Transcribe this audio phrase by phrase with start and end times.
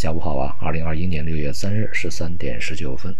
[0.00, 0.56] 下午好啊！
[0.62, 3.14] 二零二一年六月三日十三点十九分，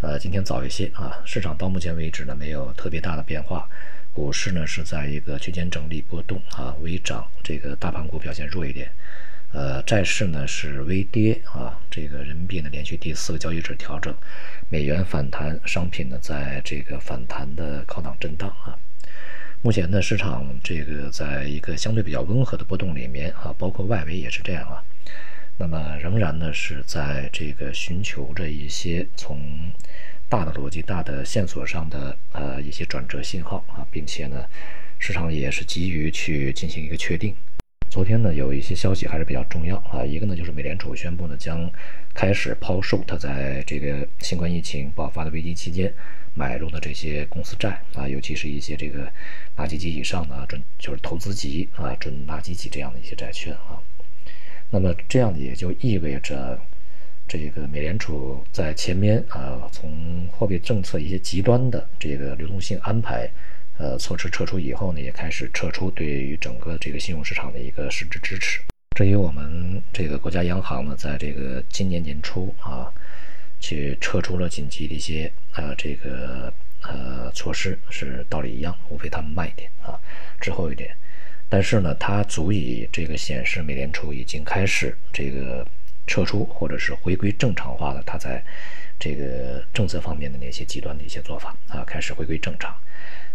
[0.00, 1.20] 呃，今天早一些啊。
[1.24, 3.68] 市场到目前为止呢，没有特别大的变化，
[4.14, 8.88] 股市呢是在一个区间整理波动啊，微涨，这个大盘股表现弱一点。
[9.52, 14.14] 呃，债市呢是微跌啊，这个人民币呢连续第四个交易日调整，
[14.68, 18.78] 美元反弹，商品呢在这个反弹的高档震荡啊。
[19.60, 24.84] 目前呢，市场这个在一个相对比较温和的波动里面啊，包括外围也是这样啊。
[25.62, 29.40] 那么仍然呢是在这个寻求着一些从
[30.28, 34.44] 大的逻辑、大的线索上的呃一些转折信号啊，并且呢，
[34.98, 37.32] 市场也是急于去进行一个确定。
[37.88, 41.70] 昨天呢，有一些消息还是比较重要啊，一个呢就是美联储宣布呢将
[42.12, 45.94] 开始抛售它在这个新冠疫情爆发的危机期间
[46.34, 49.04] 买入的这些公司债啊，尤其是一些这个
[49.56, 53.78] 垃圾级以上的准就是投资级啊准垃圾级这样的一些债券啊。
[54.74, 56.58] 那么这样也就意味着，
[57.28, 63.28] 这个美联储在前面啊，从货币政策一些极端的这个流动性安排，
[63.76, 68.62] 呃措施撤出以后呢，也开始撤出对于整个这个信用市场的一个实质支持。
[68.96, 72.90] 至于我们这个国家央行呢，在这个今年年初啊，
[73.60, 80.00] 去撤出了紧急的一些呃这个呃措施，是道理一样，无非他们慢一点啊，
[80.40, 80.96] 滞后一点。
[81.52, 85.62] 但是呢，它足以这个显示美联储已经开始这个
[86.06, 88.42] 撤出或者是回归正常化了，它在
[88.98, 92.74] 这个政策方面的那些极端的一些做法啊，开始回归正常。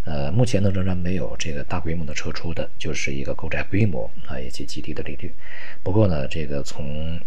[0.04, 5.32] 呃，目前呢仍然没有这个大规模的撤出的，就是一个购债规模啊以及极低的利率。
[5.84, 7.20] 不过呢，这个从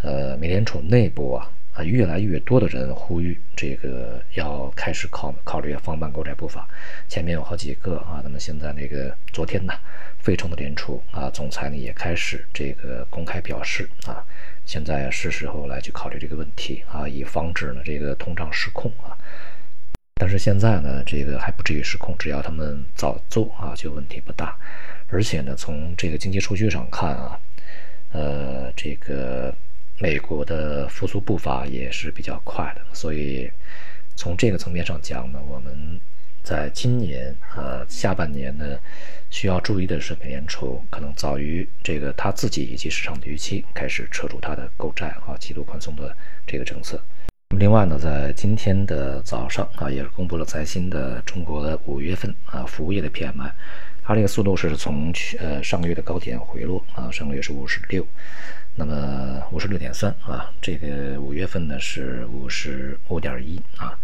[0.00, 1.52] 呃美联储内部啊。
[1.76, 6.66] 啊，越来越多的人呼吁这个要开始考考虑放慢购债步伐。
[7.06, 9.74] 前面有好几个啊，那么现在那个昨天呢，
[10.18, 14.24] 费城的联储啊总裁呢也开始这个公开表示啊，
[14.64, 19.12] 现在是时候来去考虑这个问题啊，以防止呢这个通胀失控啊。
[20.14, 24.56] 但是现在呢，这个还不至于失控，只要他们早做啊，就问题不大。
[25.08, 27.38] 而且呢，从这个经济数据上看啊，
[28.12, 29.54] 呃，这个。
[29.98, 33.50] 美国的复苏步伐也是比较快的，所以
[34.14, 35.98] 从这个层面上讲呢，我们
[36.42, 38.78] 在今年呃下半年呢，
[39.30, 46.14] 需要注意的是，美联储可能早于这个他自己以及市场的预期开始撤出它的购债啊，极度宽松的
[46.46, 47.00] 这个政策。
[47.56, 53.50] 另外呢，在今天的早上啊，也是公布了最新的中国的五月份啊服务业的 PMI，
[54.02, 58.06] 它这个速度是从去呃上个月的高点回落啊，上个月是五十六。
[58.76, 63.98] 那么五十六点三啊，这个五月份呢是五十五点一啊，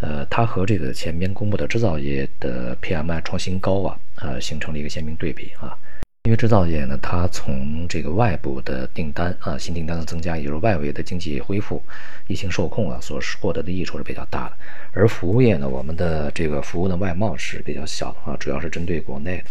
[0.00, 5.78] 呃，它和这个前边公布的制造业的 PMI 创新高啊，呃，形成了一个鲜明对比啊。
[6.24, 11.82] 因为制造业呢，它从这个外部的订单啊，新订单的增加，也就是外围的经济恢复、
[12.28, 14.52] 疫情受控啊，所获得的益处是比较大的。
[14.92, 19.44] 而服务业呢，我们的这个服务的外贸是比较小的啊，主要是针对国内的。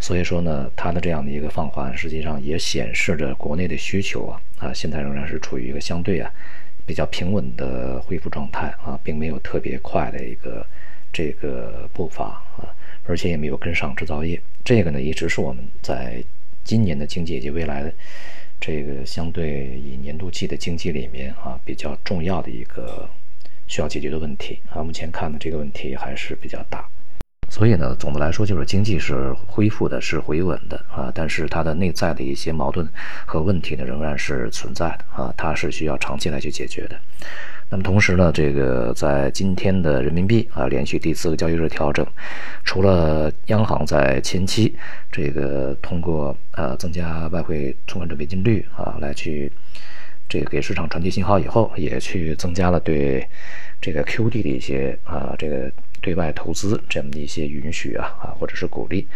[0.00, 6.28] 所以说呢，它的这样的一个放缓，实际上也显示着国内的需求啊啊，现在仍然是处于一个相对啊
[6.84, 10.66] 比较平稳的恢复状态啊，并没有特别快的一个
[11.12, 12.66] 这个步伐啊。
[13.08, 16.22] 而且也没有跟上制造业，这个呢一直是我们在
[16.64, 17.92] 今年的经济以及未来的
[18.60, 23.08] 这个相对以年度计的经济里面啊比较重要的一个
[23.68, 24.82] 需要解决的问题啊。
[24.82, 26.84] 目前看呢这个问题还是比较大，
[27.48, 32.88] 所以呢总的来说就是经济是恢复的，是回稳的啊，但是它的内在的一些矛盾
[33.24, 36.98] 和问题呢仍然是存在的啊，它是需要长期来去解决的。
[37.68, 42.06] 那么同时呢，这个在今天的人民币啊连续第四个交易日调整，
[42.62, 44.72] 除了央行在前期
[45.10, 49.50] 这个通过呃增加外汇存款准备金率啊来去
[50.28, 53.26] 这个给市场传递信号以后，也去增加了对
[53.80, 59.08] 这个 QD 的一些啊这个对外投资这么的一些允许啊啊或者是鼓励，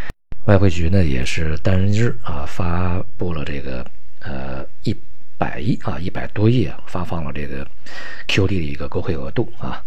[0.46, 3.86] 外汇局呢也是单日啊发布了这个
[4.22, 4.96] 呃一。
[5.40, 7.66] 百亿啊，一百多亿啊，发放了这个
[8.28, 9.82] QD 的一个购汇额度啊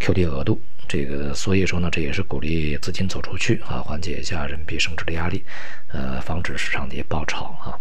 [0.00, 5.44] ，QD 额度，这个所以说呢，这也是鼓励资金走出去啊，缓解一下人民币升值的压力，
[5.92, 7.78] 呃，防止市场的一些爆炒啊。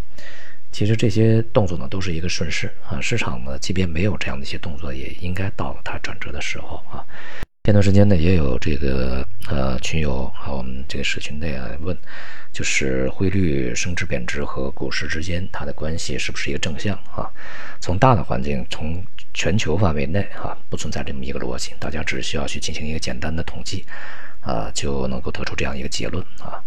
[0.72, 7.04] 其实这些动作呢，都是一个顺势啊，市场呢，即便没有这样的一些动作，也应该到了它转折的时候啊。
[7.66, 11.98] 前段时间呢，也有这个呃群友和我们这个社群内啊问，
[12.52, 17.28] 就是汇率升值贬值和股市之间它的关系是不是一个正向啊？
[17.80, 19.04] 从大的环境，从
[19.34, 23.84] 全球范围内啊，不存在这么一个逻辑，大家只需要去进行一个简单的统计
[24.42, 26.62] 啊，就能够得出这样一个结论啊。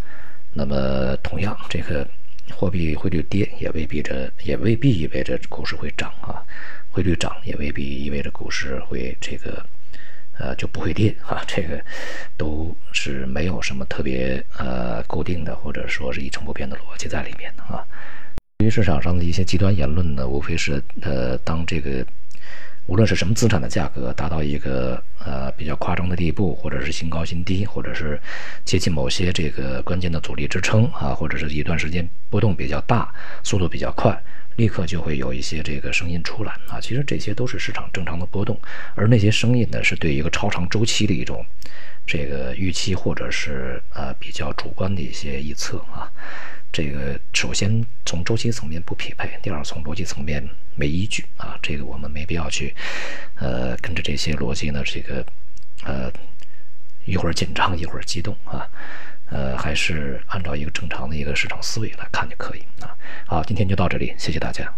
[0.53, 2.05] 那么同样，这个
[2.57, 6.43] 货币汇率跌也未必着，也未必意味着股市会涨啊。
[6.91, 9.65] 汇率涨也未必意味着股市会这个，
[10.39, 11.43] 呃，就不会跌啊。
[11.47, 11.81] 这个
[12.37, 17.85] 都是没有什么特别呃固定的，或者说是一成不变的逻辑在里面的啊。
[18.59, 22.05] 对于市场上的一些极端言论呢，无非是呃，当这个。
[22.89, 28.19] 无论是什么资产的价格达到一个呃比较夸张的地步，或者是新高新低，或者是
[28.65, 33.13] 接近某些这个关键的阻力支撑啊，或者是一段时间波动比较大，
[33.45, 34.19] 速度比较快，
[34.57, 36.81] 立刻就会有一些这个声音出来啊。
[36.81, 38.59] 其实这些都是市场正常的波动，
[38.95, 41.45] 而那些声音呢，是对一个超长周期的一种
[42.07, 46.11] 这个预期，或者是呃比较主观的一些预测啊。
[46.73, 52.75] 这个首先从周期层面不匹配，第二从逻辑层面没依据啊，这个我们没必要去，
[53.37, 55.25] 呃，跟着这些逻辑呢，这个，
[55.85, 56.13] 呃，
[57.05, 58.69] 一会儿紧张一会儿激动啊，
[59.31, 62.95] 呃，还是按照一个正常的一个市场思维来看就可以啊。
[63.27, 64.73] 好，今天就到这里，谢谢大家。